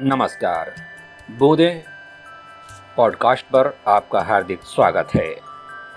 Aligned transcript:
नमस्कार। 0.00 0.74
बूंदे 1.38 1.84
पॉडकास्ट 2.96 3.46
पर 3.46 3.78
आपका 3.88 4.20
हार्दिक 4.20 4.62
स्वागत 4.62 5.08
है। 5.16 5.34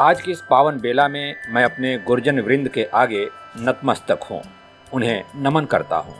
आज 0.02 0.22
की 0.22 0.32
इस 0.32 0.42
पावन 0.50 0.80
बेला 0.80 1.08
में 1.08 1.35
मैं 1.50 1.64
अपने 1.64 1.98
गुरजन 1.98 2.40
वृंद 2.40 2.70
के 2.70 2.83
आगे 2.94 3.30
नतमस्तक 3.58 4.20
हूँ। 4.32 4.44
उन्हें 4.94 5.24
नमन 5.36 5.66
करता 5.66 5.96
हूँ। 5.96 6.16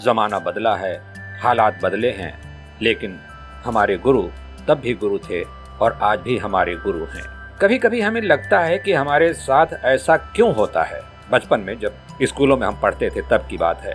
ज़माना 0.00 0.38
बदला 0.38 0.76
है, 0.76 1.02
हालात 1.42 1.78
बदले 1.82 2.10
हैं, 2.10 2.38
लेकिन 2.82 3.20
हमारे 3.64 3.96
गुरु 3.96 4.22
तब 4.68 4.74
भी 4.74 4.94
गुरु 4.94 5.18
थे 5.18 5.42
और 5.80 5.98
आज 6.02 6.20
भी 6.20 6.38
हमारे 6.38 6.74
गुरु 6.74 7.04
हैं। 7.04 7.58
कभी 7.58 7.78
कभी 7.78 8.00
हमें 8.00 8.20
लगता 8.20 8.60
है 8.60 8.78
कि 8.78 8.92
हमारे 8.92 9.32
साथ 9.32 9.66
ऐसा 9.84 10.16
क्यों 10.16 10.54
होता 10.54 10.82
है? 10.82 11.00
बचपन 11.30 11.60
में 11.60 11.78
जब 11.78 11.94
स्कूलों 12.22 12.56
में 12.56 12.66
हम 12.66 12.80
पढ़ते 12.80 13.10
थे 13.10 13.22
तब 13.22 13.46
की 13.50 13.56
बात 13.56 13.80
है। 13.80 13.94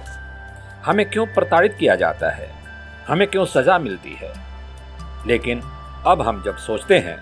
हमें 0.85 1.09
क्यों 1.09 1.25
प्रताड़ित 1.25 1.75
किया 1.79 1.95
जाता 1.95 2.29
है? 2.29 2.60
हमें 3.11 3.27
क्यों 3.27 3.45
सजा 3.45 3.77
मिलती 3.79 4.13
है? 4.13 4.33
लेकिन 5.27 5.61
अब 6.05 6.21
हम 6.21 6.41
जब 6.43 6.57
सोचते 6.57 6.97
हैं, 6.99 7.17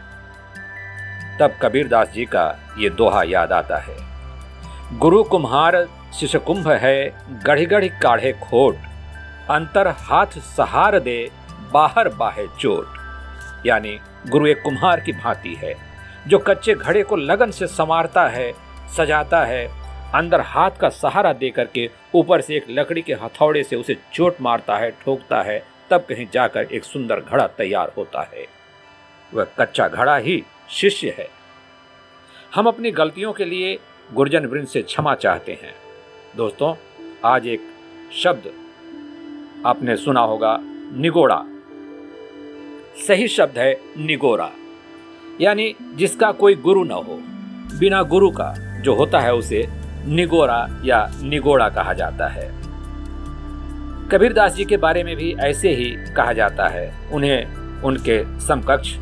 तब 1.39 1.57
कबीरदास 1.61 2.09
जी 2.09 2.25
का 2.25 2.43
ये 2.77 2.89
दोहा 2.89 3.23
याद 3.23 3.51
आता 3.51 3.77
है। 3.77 3.95
गुरु 4.97 5.23
कुम्हार 5.23 5.75
शिष्य 6.19 6.39
कुंभ 6.39 6.67
है 6.67 7.25
गढ़ी 7.43 7.65
गढ़ी 7.65 7.89
काढ़े 7.89 8.31
खोट, 8.33 8.75
अंतर 9.49 9.87
हाथ 9.87 10.37
सहार 10.47 10.99
दे, 10.99 11.31
बाहर 11.71 12.09
बाहे 12.09 12.47
चोट। 12.59 13.65
यानी 13.65 13.99
गुरु 14.27 14.47
एक 14.47 14.61
कुम्हार 14.61 14.99
की 14.99 15.11
भांति 15.11 15.55
है, 15.55 15.75
जो 16.27 16.37
कच्चे 16.37 16.73
घड़े 16.73 17.03
को 17.03 17.15
लगन 17.15 17.51
से 17.51 17.67
संवारता 17.67 18.27
है, 18.27 18.51
सजाता 18.97 19.43
है, 19.45 19.65
अंदर 20.15 20.41
हाथ 20.41 20.71
का 20.71 20.89
सहारा 20.89 21.33
दे 21.33 21.49
करके 21.49 21.89
ऊपर 22.15 22.41
से 22.41 22.55
एक 22.55 22.65
लकड़ी 22.69 23.01
के 23.01 23.13
हथौड़े 23.13 23.63
से 23.63 23.75
उसे 23.75 23.97
चोट 24.13 24.41
मारता 24.41 24.77
है, 24.77 24.91
ठोकता 24.91 25.41
है 25.41 25.78
तब 25.91 25.99
कहीं 25.99 26.27
जाकर 26.33 26.63
एक 26.63 26.83
सुंदर 26.83 27.19
घड़ा 27.19 27.47
तैयार 27.47 27.93
होता 27.97 28.29
है। 28.33 28.47
वह 29.33 29.43
कच्चा 29.43 29.87
घड़ा 29.87 30.17
ही 30.17 30.43
शिष्य 30.69 31.15
है। 31.17 31.29
हम 32.55 32.67
अपनी 32.67 32.91
गलतियों 32.91 33.33
के 33.33 33.45
लिए 33.45 33.79
गुरजन 34.13 34.45
वृंद 34.45 34.67
से 34.67 34.81
क्षमा 34.81 35.15
चाहते 35.15 35.51
हैं। 35.51 35.73
दोस्तों, 36.35 36.75
आज 37.25 37.47
एक 37.47 37.61
शब्द 38.23 38.51
आपने 39.65 39.97
सुना 39.97 40.21
होगा, 40.21 40.57
निगोड़ा। 40.93 41.43
सही 43.07 43.27
शब्द 43.27 43.57
है 43.57 43.81
निगोरा। 43.97 44.51
यानी 45.41 45.75
जिसका 45.95 46.31
कोई 46.31 46.55
गुरु 46.55 46.83
न 46.83 46.91
हो, 46.91 47.19
बिना 47.79 48.03
गुरु 48.03 48.31
का 48.31 48.79
जो 48.81 48.95
होता 48.95 49.19
है 49.19 49.33
उसे 49.33 49.67
निगोरा 50.05 50.81
या 50.85 51.11
निगोड़ा 51.21 51.69
कहा 51.69 51.93
जाता 51.93 52.27
है। 52.27 52.68
कबीरदास 54.11 54.53
जी 54.55 54.65
के 54.65 54.77
बारे 54.77 55.03
में 55.03 55.15
भी 55.15 55.31
ऐसे 55.39 55.69
ही 55.69 55.89
कहा 56.15 56.33
जाता 56.33 56.67
है। 56.67 56.91
उन्हें 57.11 57.81
उनके 57.83 58.17
समकक्ष 58.39 58.93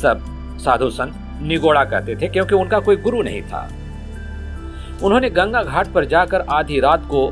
सब 0.00 0.22
साधु 0.60 0.90
संत 0.90 1.14
निगोड़ा 1.42 1.84
कहते 1.84 2.14
थे, 2.16 2.28
क्योंकि 2.28 2.54
उनका 2.54 2.78
कोई 2.78 2.96
गुरु 2.96 3.22
नहीं 3.22 3.42
था। 3.42 3.68
उन्होंने 5.02 5.30
गंगा 5.30 5.62
घाट 5.62 5.92
पर 5.92 6.04
जाकर 6.04 6.40
आधी 6.50 6.78
रात 6.80 7.02
को 7.04 7.30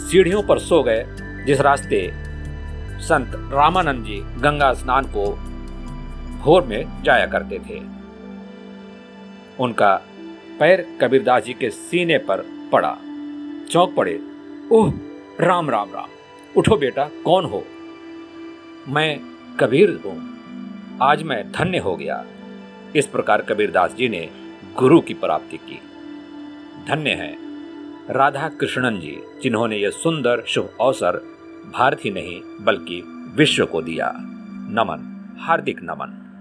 सीढ़ियों 0.00 0.42
पर 0.42 0.58
सो 0.58 0.82
गए, 0.82 1.04
जिस 1.46 1.60
रास्ते 1.60 2.10
संत 3.00 3.32
रामानंद 3.52 4.04
जी 4.04 4.18
गंगा 4.42 4.72
स्नान 4.72 5.04
को 5.06 5.24
भोर 6.42 6.62
में 6.62 7.02
जाया 7.02 7.26
करते 7.26 7.58
थे। 7.60 7.80
उनका 9.60 9.94
पैर 10.60 10.86
कबीरदास 11.00 11.42
जी 11.44 11.52
के 11.52 11.70
सीने 11.70 12.18
पर 12.18 12.44
पड़ा, 12.72 12.96
चौंक 13.70 13.94
पड़े, 13.96 14.18
ओह 14.72 14.92
राम 15.40 15.70
राम 15.70 15.94
राम। 15.94 16.06
उठो 16.56 16.76
बेटा, 16.76 17.10
कौन 17.24 17.44
हो? 17.44 17.64
मैं 18.88 19.20
कबीर 19.60 20.02
हूँ। 20.04 20.38
आज 21.02 21.22
मैं 21.22 21.52
धन्य 21.52 21.78
हो 21.78 21.96
गया। 21.96 22.24
इस 22.96 23.06
प्रकार 23.06 23.42
कबीरदास 23.42 23.94
जी 23.94 24.08
ने 24.08 24.30
गुरु 24.76 25.00
की 25.00 25.14
प्राप्ति 25.14 25.56
की। 25.56 25.80
धन्य 26.88 27.10
है। 27.10 27.36
राधा 28.12 28.48
कृष्णन 28.48 29.00
जी, 29.00 29.18
जिन्होंने 29.42 29.76
यह 29.76 29.90
सुंदर, 29.90 30.44
शुभ 30.46 30.70
अवसर 30.80 31.16
भारत 31.74 32.04
ही 32.04 32.10
नहीं, 32.10 32.40
बल्कि 32.60 33.02
विश्व 33.36 33.66
को 33.66 33.82
दिया। 33.82 34.12
नमन, 34.70 35.26
हार्दिक 35.40 35.80
नमन। 35.82 36.33